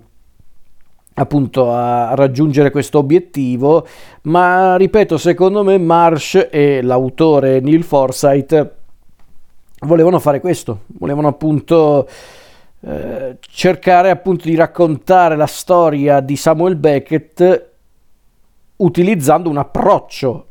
appunto 1.18 1.72
a 1.72 2.14
raggiungere 2.14 2.70
questo 2.70 2.98
obiettivo 2.98 3.84
ma 4.22 4.76
ripeto 4.76 5.18
secondo 5.18 5.64
me 5.64 5.76
Marsh 5.76 6.46
e 6.48 6.80
l'autore 6.80 7.58
Neil 7.58 7.82
Forsyth 7.82 8.74
volevano 9.80 10.20
fare 10.20 10.38
questo 10.38 10.82
volevano 10.98 11.26
appunto 11.26 12.06
eh, 12.80 13.36
cercare 13.40 14.10
appunto 14.10 14.48
di 14.48 14.54
raccontare 14.54 15.36
la 15.36 15.46
storia 15.46 16.20
di 16.20 16.36
Samuel 16.36 16.76
Beckett 16.76 17.70
utilizzando 18.76 19.50
un 19.50 19.56
approccio 19.56 20.46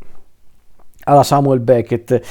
alla 1.08 1.24
Samuel 1.24 1.62
Beckett, 1.62 2.22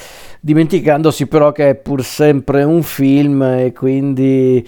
dimenticandosi 0.41 1.27
però 1.27 1.51
che 1.51 1.71
è 1.71 1.75
pur 1.77 2.05
sempre 2.05 2.63
un 2.63 2.83
film 2.83 3.43
e 3.43 3.73
quindi, 3.73 4.67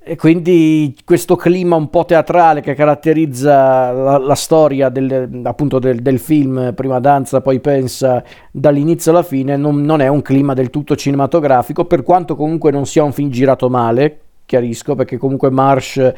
e 0.00 0.16
quindi 0.16 0.96
questo 1.04 1.36
clima 1.36 1.76
un 1.76 1.90
po' 1.90 2.06
teatrale 2.06 2.62
che 2.62 2.72
caratterizza 2.72 3.92
la, 3.92 4.16
la 4.16 4.34
storia 4.34 4.88
del, 4.88 5.42
appunto 5.44 5.78
del, 5.78 6.00
del, 6.00 6.18
film, 6.18 6.72
prima 6.72 7.00
danza, 7.00 7.42
poi 7.42 7.60
pensa, 7.60 8.24
dall'inizio 8.50 9.10
alla 9.10 9.22
fine, 9.22 9.58
non, 9.58 9.82
non 9.82 10.00
è 10.00 10.08
un 10.08 10.22
clima 10.22 10.54
del 10.54 10.70
tutto 10.70 10.96
cinematografico, 10.96 11.84
per 11.84 12.02
quanto 12.02 12.34
comunque 12.34 12.70
non 12.70 12.86
sia 12.86 13.04
un 13.04 13.12
film 13.12 13.28
girato 13.28 13.68
male, 13.68 14.20
chiarisco, 14.48 14.94
perché 14.94 15.18
comunque 15.18 15.50
Marsh 15.50 16.12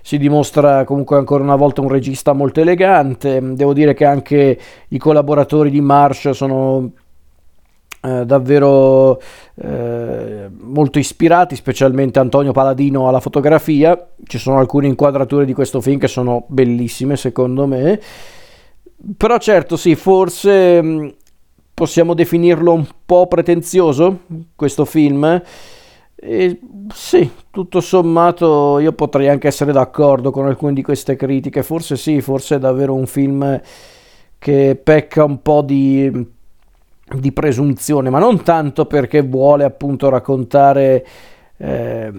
si 0.00 0.18
dimostra 0.18 0.84
comunque 0.84 1.16
ancora 1.16 1.42
una 1.42 1.56
volta 1.56 1.80
un 1.80 1.88
regista 1.88 2.32
molto 2.32 2.60
elegante. 2.60 3.40
Devo 3.42 3.72
dire 3.72 3.92
che 3.92 4.04
anche 4.04 4.58
i 4.88 4.98
collaboratori 4.98 5.70
di 5.70 5.80
Marsh 5.80 6.30
sono 6.30 6.92
eh, 8.04 8.24
davvero 8.24 9.20
eh, 9.54 10.48
molto 10.60 10.98
ispirati, 10.98 11.56
specialmente 11.56 12.18
Antonio 12.18 12.52
Paladino 12.52 13.08
alla 13.08 13.20
fotografia. 13.20 14.08
Ci 14.24 14.38
sono 14.38 14.58
alcune 14.58 14.86
inquadrature 14.86 15.44
di 15.44 15.54
questo 15.54 15.80
film 15.80 15.98
che 15.98 16.08
sono 16.08 16.44
bellissime, 16.48 17.16
secondo 17.16 17.66
me. 17.66 18.00
Però 19.16 19.38
certo, 19.38 19.76
sì, 19.76 19.96
forse 19.96 20.82
mm, 20.82 21.08
possiamo 21.74 22.14
definirlo 22.14 22.72
un 22.72 22.86
po' 23.04 23.26
pretenzioso 23.26 24.20
questo 24.54 24.84
film. 24.84 25.42
E 26.24 26.60
sì, 26.94 27.28
tutto 27.50 27.80
sommato 27.80 28.78
io 28.78 28.92
potrei 28.92 29.28
anche 29.28 29.48
essere 29.48 29.72
d'accordo 29.72 30.30
con 30.30 30.46
alcune 30.46 30.72
di 30.72 30.80
queste 30.80 31.16
critiche, 31.16 31.64
forse 31.64 31.96
sì, 31.96 32.20
forse 32.20 32.54
è 32.54 32.58
davvero 32.60 32.94
un 32.94 33.06
film 33.06 33.60
che 34.38 34.80
pecca 34.80 35.24
un 35.24 35.42
po' 35.42 35.62
di, 35.62 36.08
di 37.18 37.32
presunzione, 37.32 38.08
ma 38.08 38.20
non 38.20 38.40
tanto 38.44 38.86
perché 38.86 39.22
vuole 39.22 39.64
appunto 39.64 40.08
raccontare 40.10 41.04
eh, 41.56 42.12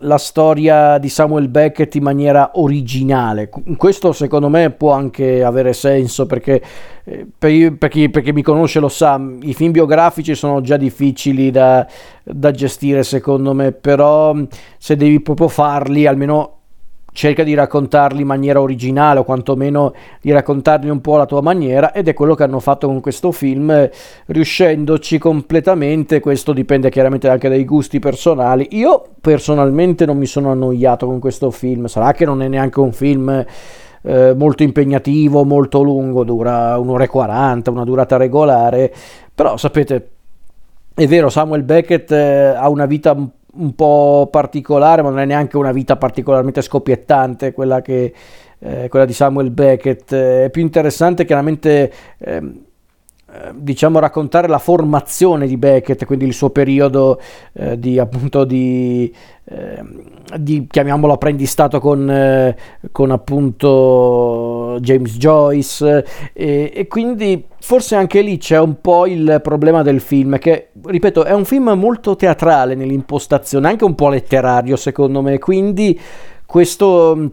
la 0.00 0.18
storia 0.18 0.98
di 0.98 1.08
Samuel 1.08 1.48
Beckett 1.48 1.94
in 1.94 2.02
maniera 2.02 2.50
originale. 2.54 3.48
Questo 3.76 4.12
secondo 4.12 4.48
me 4.48 4.70
può 4.70 4.92
anche 4.92 5.42
avere 5.42 5.72
senso 5.72 6.26
perché 6.26 6.62
eh, 7.04 7.26
per, 7.36 7.76
per, 7.76 7.88
chi, 7.88 8.08
per, 8.10 8.22
chi, 8.22 8.32
mi 8.32 8.42
conosce 8.42 8.80
lo 8.80 8.88
sa, 8.88 9.20
i 9.42 9.54
film 9.54 9.72
biografici 9.72 10.34
sono 10.34 10.60
già 10.60 10.76
difficili 10.76 11.50
da, 11.50 11.86
da 12.22 12.50
gestire 12.50 13.02
secondo 13.02 13.54
me, 13.54 13.72
però 13.72 14.34
se 14.76 14.96
devi 14.96 15.20
proprio 15.20 15.48
farli 15.48 16.06
almeno 16.06 16.57
cerca 17.18 17.42
di 17.42 17.52
raccontarli 17.52 18.20
in 18.20 18.28
maniera 18.28 18.60
originale 18.60 19.18
o 19.18 19.24
quantomeno 19.24 19.92
di 20.20 20.30
raccontarli 20.30 20.88
un 20.88 21.00
po' 21.00 21.16
alla 21.16 21.26
tua 21.26 21.40
maniera 21.40 21.92
ed 21.92 22.06
è 22.06 22.14
quello 22.14 22.36
che 22.36 22.44
hanno 22.44 22.60
fatto 22.60 22.86
con 22.86 23.00
questo 23.00 23.32
film 23.32 23.90
riuscendoci 24.26 25.18
completamente. 25.18 26.20
Questo 26.20 26.52
dipende 26.52 26.90
chiaramente 26.90 27.28
anche 27.28 27.48
dai 27.48 27.64
gusti 27.64 27.98
personali. 27.98 28.68
Io 28.70 29.04
personalmente 29.20 30.06
non 30.06 30.16
mi 30.16 30.26
sono 30.26 30.52
annoiato 30.52 31.06
con 31.06 31.18
questo 31.18 31.50
film. 31.50 31.86
Sarà 31.86 32.12
che 32.12 32.24
non 32.24 32.40
è 32.40 32.46
neanche 32.46 32.78
un 32.78 32.92
film 32.92 33.44
eh, 34.02 34.34
molto 34.36 34.62
impegnativo 34.62 35.42
molto 35.42 35.82
lungo 35.82 36.22
dura 36.22 36.78
un'ora 36.78 37.02
e 37.02 37.08
40 37.08 37.68
una 37.72 37.82
durata 37.82 38.16
regolare. 38.16 38.94
Però 39.34 39.56
sapete 39.56 40.10
è 40.94 41.06
vero 41.08 41.30
Samuel 41.30 41.64
Beckett 41.64 42.12
eh, 42.12 42.54
ha 42.54 42.68
una 42.68 42.86
vita 42.86 43.10
un 43.10 43.28
un 43.58 43.74
po' 43.74 44.28
particolare, 44.30 45.02
ma 45.02 45.10
non 45.10 45.20
è 45.20 45.24
neanche 45.24 45.56
una 45.56 45.72
vita 45.72 45.96
particolarmente 45.96 46.62
scoppiettante 46.62 47.52
quella, 47.52 47.80
che, 47.82 48.12
eh, 48.58 48.88
quella 48.88 49.04
di 49.04 49.12
Samuel 49.12 49.50
Beckett. 49.50 50.14
È 50.14 50.48
più 50.50 50.62
interessante 50.62 51.24
chiaramente 51.24 51.92
eh, 52.18 52.67
diciamo 53.54 53.98
raccontare 53.98 54.48
la 54.48 54.58
formazione 54.58 55.46
di 55.46 55.58
Beckett, 55.58 56.06
quindi 56.06 56.24
il 56.24 56.32
suo 56.32 56.48
periodo 56.48 57.20
eh, 57.52 57.78
di 57.78 57.98
appunto 57.98 58.44
di, 58.44 59.14
eh, 59.44 59.82
di 60.38 60.66
chiamiamolo 60.66 61.12
apprendistato 61.12 61.78
con, 61.78 62.10
eh, 62.10 62.56
con 62.90 63.10
appunto 63.10 64.78
James 64.80 65.18
Joyce 65.18 66.06
e, 66.32 66.72
e, 66.74 66.86
quindi 66.88 67.44
forse 67.60 67.96
anche 67.96 68.22
lì 68.22 68.38
c'è 68.38 68.58
un 68.58 68.80
po' 68.80 69.06
il 69.06 69.40
problema 69.42 69.82
del 69.82 70.00
film 70.00 70.38
che 70.38 70.70
ripeto 70.82 71.24
è 71.24 71.32
un 71.32 71.44
film 71.44 71.70
molto 71.76 72.16
teatrale 72.16 72.74
nell'impostazione, 72.74 73.68
anche 73.68 73.84
un 73.84 73.94
po' 73.94 74.08
letterario 74.08 74.76
secondo 74.76 75.20
me, 75.20 75.38
quindi 75.38 76.00
questo 76.46 77.30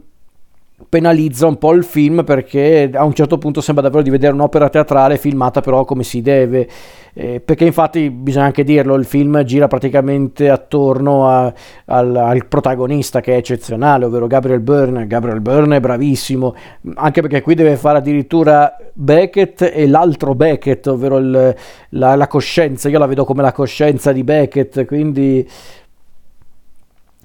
penalizza 0.90 1.48
un 1.48 1.58
po' 1.58 1.72
il 1.72 1.86
film 1.86 2.26
perché 2.26 2.90
a 2.94 3.06
un 3.06 3.14
certo 3.14 3.38
punto 3.38 3.62
sembra 3.62 3.84
davvero 3.84 4.04
di 4.04 4.10
vedere 4.10 4.34
un'opera 4.34 4.68
teatrale 4.68 5.18
filmata 5.18 5.62
però 5.62 5.86
come 5.86 6.04
si 6.04 6.22
deve. 6.22 6.68
Eh, 7.14 7.40
perché 7.40 7.64
infatti 7.64 8.10
bisogna 8.10 8.46
anche 8.46 8.66
dirlo 8.66 8.96
il 8.96 9.06
film 9.06 9.42
gira 9.44 9.68
praticamente 9.68 10.50
attorno 10.50 11.30
a, 11.30 11.54
al, 11.86 12.14
al, 12.14 12.46
protagonista 12.48 13.22
che 13.22 13.36
è 13.36 13.38
eccezionale 13.38 14.04
ovvero 14.04 14.28
Gabriel 14.28 14.60
Byrne. 14.60 15.08
Gabriel 15.08 15.40
Byrne 15.40 15.78
è 15.78 15.80
bravissimo 15.80 16.54
anche 16.96 17.22
perché 17.22 17.42
qui 17.42 17.56
deve 17.56 17.78
fare 17.78 18.00
addirittura 18.00 18.76
Beckett 18.92 19.62
e 19.74 19.88
l'altro 19.88 20.36
Beckett 20.36 20.88
ovvero 20.88 21.18
il, 21.18 21.56
la, 21.90 22.16
la 22.16 22.28
coscienza. 22.28 22.90
Io 22.90 23.00
la 23.00 23.06
vedo 23.06 23.24
come 23.24 23.42
la 23.42 23.54
coscienza 23.54 24.12
di 24.12 24.26
Beckett 24.26 24.84
quindi 24.86 25.48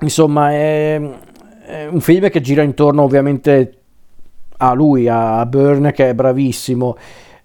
insomma 0.02 0.52
è 0.52 1.00
è 1.70 1.86
un 1.86 2.00
film 2.00 2.28
che 2.28 2.40
gira 2.40 2.62
intorno 2.62 3.02
ovviamente 3.02 3.74
a 4.58 4.72
lui, 4.72 5.08
a 5.08 5.46
Byrne 5.46 5.92
che 5.92 6.10
è 6.10 6.14
bravissimo. 6.14 6.96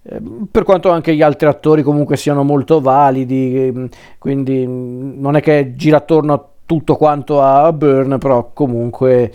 Ehm, 0.02 0.48
per 0.50 0.64
quanto 0.64 0.90
anche 0.90 1.14
gli 1.14 1.22
altri 1.22 1.46
attori 1.46 1.82
comunque 1.82 2.16
siano 2.16 2.42
molto 2.42 2.80
validi, 2.80 3.66
ehm, 3.66 3.88
quindi 4.18 4.66
non 4.66 5.36
è 5.36 5.40
che 5.40 5.74
gira 5.76 5.98
attorno 5.98 6.32
a 6.32 6.44
tutto 6.66 6.96
quanto 6.96 7.40
a 7.40 7.72
Byrne, 7.72 8.18
però 8.18 8.50
comunque 8.52 9.32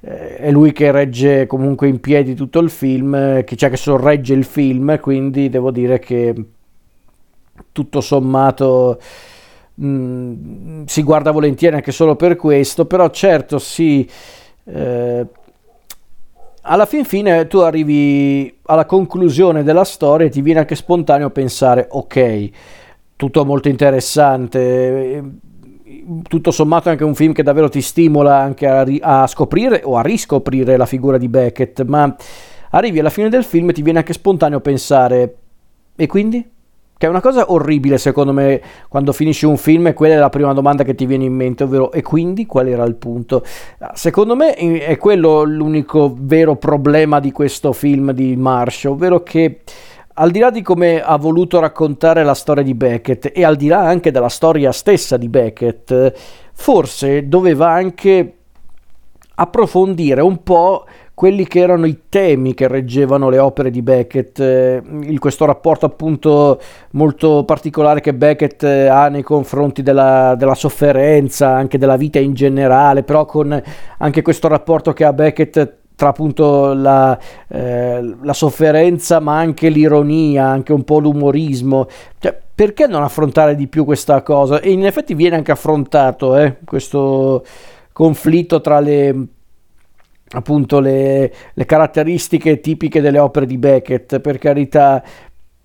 eh, 0.00 0.36
è 0.36 0.50
lui 0.50 0.72
che 0.72 0.90
regge 0.92 1.46
comunque 1.46 1.88
in 1.88 2.00
piedi 2.00 2.34
tutto 2.34 2.60
il 2.60 2.70
film, 2.70 3.42
che, 3.44 3.56
cioè 3.56 3.70
che 3.70 3.76
sorregge 3.76 4.34
il 4.34 4.44
film, 4.44 5.00
quindi 5.00 5.48
devo 5.48 5.70
dire 5.70 5.98
che 5.98 6.34
tutto 7.72 8.00
sommato 8.00 9.00
mh, 9.78 9.86
mm, 9.86 10.84
si 10.86 11.02
guarda 11.02 11.30
volentieri 11.30 11.76
anche 11.76 11.92
solo 11.92 12.16
per 12.16 12.36
questo, 12.36 12.86
però 12.86 13.08
certo 13.10 13.58
sì, 13.58 14.08
eh, 14.64 15.26
alla 16.62 16.86
fin 16.86 17.04
fine 17.04 17.46
tu 17.46 17.58
arrivi 17.58 18.58
alla 18.64 18.84
conclusione 18.84 19.62
della 19.62 19.84
storia 19.84 20.26
e 20.26 20.30
ti 20.30 20.42
viene 20.42 20.60
anche 20.60 20.74
spontaneo 20.74 21.30
pensare, 21.30 21.86
ok, 21.88 22.50
tutto 23.16 23.44
molto 23.44 23.68
interessante, 23.68 25.22
tutto 26.22 26.50
sommato 26.50 26.88
è 26.88 26.92
anche 26.92 27.04
un 27.04 27.14
film 27.14 27.32
che 27.32 27.42
davvero 27.42 27.68
ti 27.68 27.80
stimola 27.80 28.36
anche 28.36 28.66
a, 28.66 28.84
a, 29.00 29.26
scoprire 29.26 29.82
o 29.84 29.96
a 29.96 30.02
riscoprire 30.02 30.76
la 30.76 30.86
figura 30.86 31.18
di 31.18 31.28
Beckett, 31.28 31.84
ma 31.84 32.14
arrivi 32.70 32.98
alla 32.98 33.10
fine 33.10 33.28
del 33.28 33.44
film 33.44 33.70
e 33.70 33.72
ti 33.72 33.82
viene 33.82 34.00
anche 34.00 34.12
spontaneo 34.12 34.60
pensare, 34.60 35.36
e 35.96 36.06
quindi? 36.06 36.56
Che 36.98 37.06
è 37.06 37.08
una 37.08 37.20
cosa 37.20 37.52
orribile 37.52 37.96
secondo 37.96 38.32
me 38.32 38.60
quando 38.88 39.12
finisci 39.12 39.46
un 39.46 39.56
film 39.56 39.86
e 39.86 39.92
quella 39.92 40.14
è 40.14 40.18
la 40.18 40.30
prima 40.30 40.52
domanda 40.52 40.82
che 40.82 40.96
ti 40.96 41.06
viene 41.06 41.26
in 41.26 41.32
mente, 41.32 41.62
ovvero 41.62 41.92
e 41.92 42.02
quindi 42.02 42.44
qual 42.44 42.66
era 42.66 42.82
il 42.82 42.96
punto? 42.96 43.44
Secondo 43.94 44.34
me 44.34 44.54
è 44.54 44.96
quello 44.96 45.44
l'unico 45.44 46.12
vero 46.18 46.56
problema 46.56 47.20
di 47.20 47.30
questo 47.30 47.72
film 47.72 48.10
di 48.10 48.34
Marsh, 48.34 48.86
ovvero 48.86 49.22
che 49.22 49.60
al 50.14 50.32
di 50.32 50.40
là 50.40 50.50
di 50.50 50.60
come 50.60 51.00
ha 51.00 51.16
voluto 51.16 51.60
raccontare 51.60 52.24
la 52.24 52.34
storia 52.34 52.64
di 52.64 52.74
Beckett 52.74 53.30
e 53.32 53.44
al 53.44 53.54
di 53.54 53.68
là 53.68 53.78
anche 53.78 54.10
della 54.10 54.28
storia 54.28 54.72
stessa 54.72 55.16
di 55.16 55.28
Beckett, 55.28 56.12
forse 56.52 57.28
doveva 57.28 57.68
anche 57.70 58.32
approfondire 59.36 60.20
un 60.20 60.42
po' 60.42 60.84
quelli 61.18 61.48
che 61.48 61.58
erano 61.58 61.86
i 61.86 62.02
temi 62.08 62.54
che 62.54 62.68
reggevano 62.68 63.28
le 63.28 63.40
opere 63.40 63.72
di 63.72 63.82
Beckett, 63.82 64.38
eh, 64.38 64.80
il, 65.00 65.18
questo 65.18 65.46
rapporto 65.46 65.84
appunto 65.84 66.60
molto 66.92 67.42
particolare 67.42 68.00
che 68.00 68.14
Beckett 68.14 68.62
eh, 68.62 68.86
ha 68.86 69.08
nei 69.08 69.24
confronti 69.24 69.82
della, 69.82 70.36
della, 70.38 70.54
sofferenza, 70.54 71.48
anche 71.48 71.76
della 71.76 71.96
vita 71.96 72.20
in 72.20 72.34
generale, 72.34 73.02
però 73.02 73.24
con 73.24 73.60
anche 73.98 74.22
questo 74.22 74.46
rapporto 74.46 74.92
che 74.92 75.02
ha 75.02 75.12
Beckett 75.12 75.78
tra 75.96 76.10
appunto 76.10 76.72
la, 76.72 77.18
eh, 77.48 78.14
la 78.22 78.32
sofferenza 78.32 79.18
ma 79.18 79.38
anche 79.38 79.70
l'ironia, 79.70 80.46
anche 80.46 80.72
un 80.72 80.84
po' 80.84 81.00
l'umorismo. 81.00 81.88
Cioè, 82.20 82.38
perché 82.54 82.86
non 82.86 83.02
affrontare 83.02 83.56
di 83.56 83.66
più 83.66 83.84
questa 83.84 84.22
cosa? 84.22 84.60
E 84.60 84.70
in 84.70 84.86
effetti 84.86 85.14
viene 85.14 85.34
anche 85.34 85.50
affrontato 85.50 86.36
eh, 86.36 86.58
questo 86.64 87.44
conflitto 87.92 88.60
tra 88.60 88.78
le 88.78 89.30
appunto 90.32 90.80
le, 90.80 91.32
le, 91.52 91.64
caratteristiche 91.64 92.60
tipiche 92.60 93.00
delle 93.00 93.18
opere 93.18 93.46
di 93.46 93.58
Beckett, 93.58 94.20
per 94.20 94.38
carità. 94.38 95.02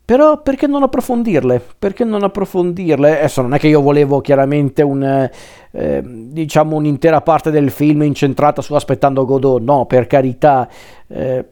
Però 0.06 0.42
perché 0.42 0.68
non 0.68 0.84
approfondirle? 0.84 1.62
Perché 1.80 2.04
non 2.04 2.24
approfondirle? 2.24 3.20
Adesso 3.20 3.42
non 3.42 3.54
è 3.54 3.60
che 3.60 3.70
io 3.70 3.82
volevo 3.82 4.20
chiaramente 4.20 4.82
un, 4.82 5.30
eh, 5.72 6.02
diciamo 6.04 6.76
un'intera 6.76 7.22
parte 7.22 7.52
del 7.52 7.72
film 7.72 8.04
incentrata 8.04 8.62
su 8.62 8.74
Aspettando 8.74 9.26
Godot, 9.26 9.62
no, 9.62 9.86
per 9.86 10.08
carità. 10.08 10.68
Eh, 11.08 11.46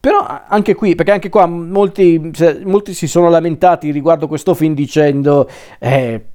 Però 0.00 0.26
anche 0.48 0.74
qui, 0.74 0.94
perché 0.94 1.12
anche 1.12 1.28
qua 1.28 1.46
molti, 1.46 2.32
molti 2.64 2.94
si 2.94 3.06
sono 3.06 3.28
lamentati 3.28 3.90
riguardo 3.90 4.26
questo 4.28 4.54
film 4.54 4.74
dicendo... 4.74 5.48
Eh, 5.78 6.26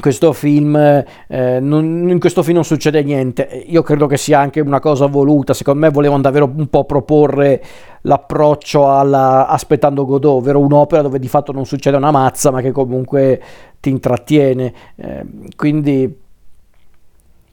questo 0.00 0.32
film, 0.32 0.76
eh, 0.76 1.58
non, 1.60 2.08
in 2.08 2.18
questo 2.18 2.42
film 2.42 2.56
non 2.56 2.64
succede 2.64 3.02
niente. 3.02 3.64
Io 3.66 3.82
credo 3.82 4.06
che 4.06 4.16
sia 4.16 4.38
anche 4.38 4.60
una 4.60 4.80
cosa 4.80 5.06
voluta. 5.06 5.54
Secondo 5.54 5.80
me 5.80 5.90
volevano 5.90 6.22
davvero 6.22 6.50
un 6.54 6.68
po' 6.68 6.84
proporre 6.84 7.62
l'approccio 8.02 8.90
alla 8.90 9.46
Aspettando 9.46 10.04
Godot, 10.04 10.38
ovvero 10.38 10.60
un'opera 10.60 11.02
dove 11.02 11.18
di 11.18 11.28
fatto 11.28 11.52
non 11.52 11.64
succede 11.64 11.96
una 11.96 12.10
mazza, 12.10 12.50
ma 12.50 12.60
che 12.60 12.72
comunque 12.72 13.40
ti 13.80 13.90
intrattiene. 13.90 14.72
Eh, 14.96 15.24
quindi 15.56 16.24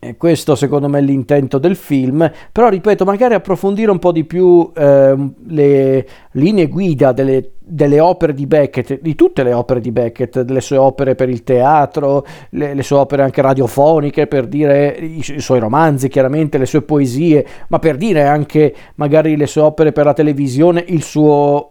e 0.06 0.18
questo 0.18 0.56
secondo 0.56 0.90
me 0.90 1.00
è 1.00 1.02
l'intento 1.02 1.58
del 1.58 1.78
film, 1.78 2.30
però 2.52 2.68
ripeto, 2.68 3.06
magari 3.06 3.36
approfondire 3.36 3.90
un 3.90 4.00
po' 4.00 4.12
di 4.12 4.26
più 4.26 4.70
eh, 4.76 5.16
le 5.48 6.08
linee 6.32 6.68
guida 6.68 7.14
delle, 7.14 7.52
delle, 7.60 8.02
opere 8.02 8.34
di 8.34 8.46
Beckett, 8.46 9.00
di 9.00 9.16
tutte 9.16 9.44
le 9.44 9.54
opere 9.54 9.80
di 9.80 9.92
Beckett, 9.92 10.42
delle 10.42 10.60
sue 10.60 10.76
opere 10.76 11.16
per 11.16 11.30
il 11.30 11.44
teatro, 11.44 12.26
le, 12.50 12.74
le 12.74 12.84
sue 12.84 12.98
opere 12.98 13.24
anche 13.24 13.42
radiofoniche, 13.42 14.28
per 14.28 14.48
dire 14.48 14.90
i, 15.00 15.20
i, 15.20 15.40
suoi 15.40 15.60
romanzi, 15.60 16.10
chiaramente 16.10 16.58
le 16.58 16.66
sue 16.66 16.82
poesie, 16.82 17.46
ma 17.70 17.80
per 17.80 17.96
dire 17.96 18.24
anche 18.24 18.76
magari 18.96 19.38
le 19.38 19.48
sue 19.48 19.62
opere 19.62 19.94
per 19.94 20.04
la 20.04 20.14
televisione, 20.14 20.84
il 20.86 21.02
suo 21.02 21.70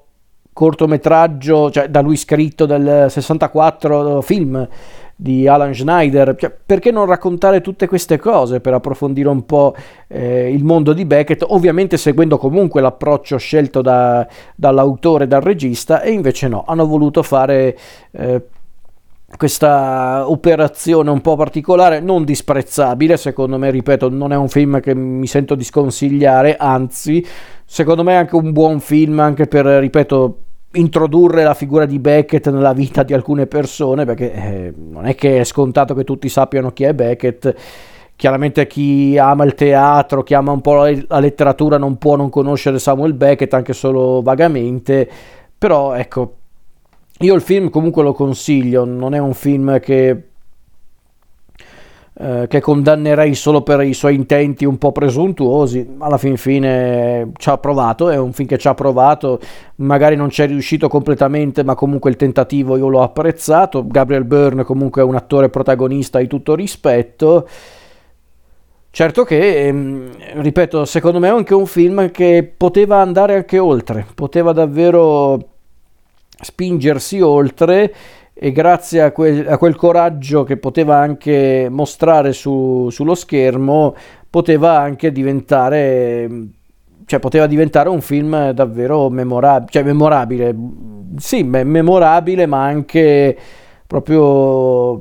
cortometraggio, 0.52 1.70
cioè 1.70 1.88
da 1.88 2.00
lui 2.00 2.16
scritto 2.16 2.66
del 2.66 3.06
64 3.08 4.20
film 4.20 4.68
di 5.22 5.46
Alan 5.46 5.72
Schneider, 5.72 6.34
cioè, 6.36 6.52
perché 6.66 6.90
non 6.90 7.06
raccontare 7.06 7.60
tutte 7.60 7.86
queste 7.86 8.18
cose 8.18 8.60
per 8.60 8.74
approfondire 8.74 9.28
un 9.28 9.46
po' 9.46 9.72
eh, 10.08 10.52
il 10.52 10.64
mondo 10.64 10.92
di 10.92 11.04
Beckett, 11.04 11.44
ovviamente 11.46 11.96
seguendo 11.96 12.38
comunque 12.38 12.80
l'approccio 12.80 13.36
scelto 13.36 13.82
da, 13.82 14.26
dall'autore, 14.56 15.28
dal 15.28 15.40
regista, 15.40 16.02
e 16.02 16.10
invece 16.10 16.48
no, 16.48 16.64
hanno 16.66 16.86
voluto 16.88 17.22
fare 17.22 17.78
eh, 18.10 18.42
questa 19.36 20.28
operazione 20.28 21.10
un 21.10 21.20
po' 21.20 21.36
particolare, 21.36 22.00
non 22.00 22.24
disprezzabile, 22.24 23.16
secondo 23.16 23.58
me, 23.58 23.70
ripeto, 23.70 24.08
non 24.08 24.32
è 24.32 24.36
un 24.36 24.48
film 24.48 24.80
che 24.80 24.92
mi 24.92 25.28
sento 25.28 25.54
di 25.54 25.62
sconsigliare, 25.62 26.56
anzi, 26.56 27.24
secondo 27.64 28.02
me 28.02 28.14
è 28.14 28.16
anche 28.16 28.34
un 28.34 28.50
buon 28.50 28.80
film, 28.80 29.20
anche 29.20 29.46
per, 29.46 29.66
ripeto, 29.66 30.38
introdurre 30.74 31.42
la 31.42 31.54
figura 31.54 31.86
di 31.86 31.98
Beckett 31.98 32.48
nella 32.50 32.72
vita 32.72 33.02
di 33.02 33.12
alcune 33.12 33.46
persone, 33.46 34.04
perché 34.04 34.32
eh, 34.32 34.72
non 34.76 35.06
è 35.06 35.14
che 35.14 35.40
è 35.40 35.44
scontato 35.44 35.94
che 35.94 36.04
tutti 36.04 36.28
sappiano 36.28 36.72
chi 36.72 36.84
è 36.84 36.94
Beckett. 36.94 37.54
Chiaramente 38.14 38.66
chi 38.66 39.18
ama 39.18 39.44
il 39.44 39.54
teatro, 39.54 40.22
chi 40.22 40.34
ama 40.34 40.52
un 40.52 40.60
po' 40.60 40.84
la 40.84 41.18
letteratura 41.18 41.76
non 41.76 41.98
può 41.98 42.14
non 42.14 42.30
conoscere 42.30 42.78
Samuel 42.78 43.14
Beckett 43.14 43.52
anche 43.54 43.72
solo 43.72 44.22
vagamente, 44.22 45.08
però 45.58 45.94
ecco, 45.94 46.34
io 47.18 47.34
il 47.34 47.40
film 47.40 47.68
comunque 47.68 48.02
lo 48.02 48.12
consiglio, 48.12 48.84
non 48.84 49.14
è 49.14 49.18
un 49.18 49.34
film 49.34 49.80
che 49.80 50.28
eh, 52.22 52.46
che 52.46 52.60
condannerei 52.60 53.34
solo 53.34 53.62
per 53.62 53.80
i 53.80 53.94
suoi 53.94 54.14
intenti 54.14 54.64
un 54.64 54.78
po' 54.78 54.92
presuntuosi, 54.92 55.96
alla 55.98 56.18
fin 56.18 56.36
fine 56.36 57.32
ci 57.36 57.48
ha 57.48 57.58
provato, 57.58 58.10
è 58.10 58.16
un 58.16 58.32
film 58.32 58.46
che 58.46 58.58
ci 58.58 58.68
ha 58.68 58.74
provato, 58.74 59.40
magari 59.76 60.14
non 60.14 60.30
ci 60.30 60.42
è 60.42 60.46
riuscito 60.46 60.86
completamente, 60.86 61.64
ma 61.64 61.74
comunque 61.74 62.10
il 62.10 62.16
tentativo 62.16 62.76
io 62.76 62.86
l'ho 62.86 63.02
apprezzato, 63.02 63.84
Gabriel 63.88 64.22
Byrne 64.22 64.62
comunque 64.62 65.02
è 65.02 65.04
un 65.04 65.16
attore 65.16 65.48
protagonista 65.48 66.20
di 66.20 66.28
tutto 66.28 66.54
rispetto. 66.54 67.48
Certo 68.90 69.24
che, 69.24 69.66
ehm, 69.66 70.10
ripeto, 70.42 70.84
secondo 70.84 71.18
me 71.18 71.26
è 71.26 71.32
anche 71.32 71.54
un 71.54 71.66
film 71.66 72.12
che 72.12 72.52
poteva 72.56 72.98
andare 72.98 73.34
anche 73.34 73.58
oltre, 73.58 74.06
poteva 74.14 74.52
davvero 74.52 75.40
spingersi 76.40 77.20
oltre 77.20 77.92
e 78.44 78.50
grazie 78.50 79.02
a 79.02 79.12
quel, 79.12 79.46
a 79.46 79.56
quel, 79.56 79.76
coraggio 79.76 80.42
che 80.42 80.56
poteva 80.56 80.96
anche 80.96 81.68
mostrare 81.70 82.32
su, 82.32 82.88
sullo 82.90 83.14
schermo 83.14 83.94
poteva 84.28 84.80
anche 84.80 85.12
diventare 85.12 86.28
cioè 87.04 87.20
poteva 87.20 87.46
diventare 87.46 87.88
un 87.88 88.00
film 88.00 88.50
davvero 88.50 89.08
memorabile 89.10 89.70
cioè 89.70 89.84
memorabile. 89.84 90.56
Sì 91.18 91.44
memorabile 91.44 92.46
ma 92.46 92.64
anche 92.64 93.38
proprio 93.86 94.96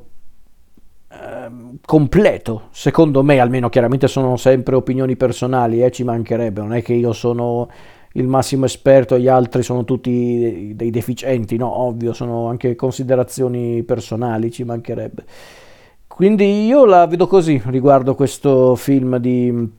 eh, 1.09 1.49
completo 1.83 2.67
secondo 2.69 3.23
me 3.23 3.39
almeno 3.39 3.69
chiaramente 3.69 4.07
sono 4.07 4.37
sempre 4.37 4.75
opinioni 4.75 5.15
personali 5.15 5.83
eh, 5.83 5.89
ci 5.89 6.03
mancherebbe 6.03 6.61
non 6.61 6.75
è 6.75 6.83
che 6.83 6.93
io 6.93 7.11
sono 7.11 7.67
il 8.13 8.27
massimo 8.27 8.65
esperto 8.65 9.15
e 9.15 9.21
gli 9.21 9.27
altri 9.27 9.63
sono 9.63 9.83
tutti 9.83 10.73
dei 10.75 10.89
deficienti, 10.89 11.57
no, 11.57 11.79
ovvio, 11.79 12.13
sono 12.13 12.47
anche 12.47 12.75
considerazioni 12.75 13.83
personali, 13.83 14.51
ci 14.51 14.63
mancherebbe. 14.63 15.23
Quindi 16.07 16.65
io 16.65 16.85
la 16.85 17.07
vedo 17.07 17.25
così 17.25 17.61
riguardo 17.65 18.15
questo 18.15 18.75
film 18.75 19.17
di, 19.17 19.69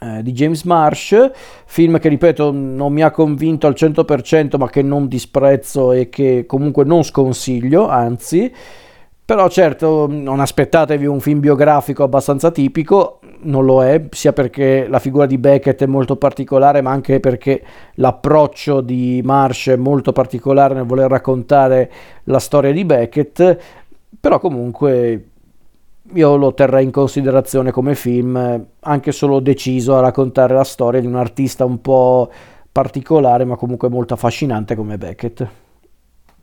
eh, 0.00 0.22
di 0.22 0.32
James 0.32 0.62
Marsh, 0.64 1.30
film 1.64 1.98
che 1.98 2.08
ripeto 2.08 2.52
non 2.52 2.92
mi 2.92 3.02
ha 3.02 3.10
convinto 3.10 3.66
al 3.66 3.74
100% 3.74 4.58
ma 4.58 4.68
che 4.68 4.82
non 4.82 5.08
disprezzo 5.08 5.92
e 5.92 6.10
che 6.10 6.44
comunque 6.46 6.84
non 6.84 7.02
sconsiglio, 7.02 7.88
anzi 7.88 8.52
però 9.28 9.46
certo, 9.50 10.06
non 10.08 10.40
aspettatevi 10.40 11.04
un 11.04 11.20
film 11.20 11.40
biografico 11.40 12.02
abbastanza 12.02 12.50
tipico, 12.50 13.17
non 13.40 13.64
lo 13.64 13.84
è, 13.84 14.06
sia 14.10 14.32
perché 14.32 14.86
la 14.88 14.98
figura 14.98 15.26
di 15.26 15.38
Beckett 15.38 15.82
è 15.82 15.86
molto 15.86 16.16
particolare, 16.16 16.80
ma 16.80 16.90
anche 16.90 17.20
perché 17.20 17.62
l'approccio 17.94 18.80
di 18.80 19.20
Marsh 19.24 19.68
è 19.68 19.76
molto 19.76 20.12
particolare 20.12 20.74
nel 20.74 20.84
voler 20.84 21.10
raccontare 21.10 21.90
la 22.24 22.38
storia 22.38 22.72
di 22.72 22.84
Beckett, 22.84 23.58
però 24.20 24.38
comunque 24.38 25.24
io 26.12 26.36
lo 26.36 26.54
terrei 26.54 26.84
in 26.84 26.90
considerazione 26.90 27.70
come 27.70 27.94
film, 27.94 28.66
anche 28.80 29.12
solo 29.12 29.40
deciso 29.40 29.96
a 29.96 30.00
raccontare 30.00 30.54
la 30.54 30.64
storia 30.64 31.00
di 31.00 31.06
un 31.06 31.16
artista 31.16 31.64
un 31.64 31.80
po' 31.80 32.30
particolare, 32.72 33.44
ma 33.44 33.56
comunque 33.56 33.88
molto 33.88 34.14
affascinante 34.14 34.74
come 34.74 34.96
Beckett. 34.96 35.67